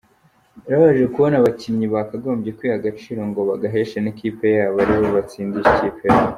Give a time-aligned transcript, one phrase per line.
[0.63, 6.29] Birababaje kubona abakinnyi bakagombye kwiha agaciro ngo bagaheshe nikipe yabo aribo batsindisha ikipe yabo.